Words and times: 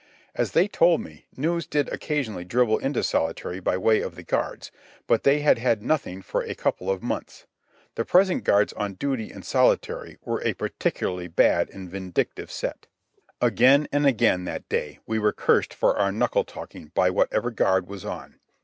As 0.33 0.53
they 0.53 0.67
told 0.67 1.01
me, 1.01 1.27
news 1.37 1.67
did 1.67 1.87
occasionally 1.93 2.43
dribble 2.43 2.79
into 2.79 3.03
solitary 3.03 3.59
by 3.59 3.77
way 3.77 4.01
of 4.01 4.15
the 4.15 4.23
guards, 4.23 4.71
but 5.05 5.21
they 5.21 5.41
had 5.41 5.59
had 5.59 5.83
nothing 5.83 6.23
for 6.23 6.41
a 6.41 6.55
couple 6.55 6.89
of 6.89 7.03
months. 7.03 7.45
The 7.93 8.03
present 8.03 8.43
guards 8.43 8.73
on 8.73 8.95
duty 8.95 9.31
in 9.31 9.43
solitary 9.43 10.17
were 10.25 10.41
a 10.43 10.55
particularly 10.55 11.27
bad 11.27 11.69
and 11.69 11.87
vindictive 11.87 12.51
set. 12.51 12.87
Again 13.41 13.87
and 13.91 14.07
again 14.07 14.45
that 14.45 14.67
day 14.69 14.97
we 15.05 15.19
were 15.19 15.33
cursed 15.33 15.71
for 15.71 15.95
our 15.99 16.11
knuckle 16.11 16.45
talking 16.45 16.87
by 16.95 17.11
whatever 17.11 17.51
guard 17.51 17.85
was 17.87 18.03
on. 18.03 18.39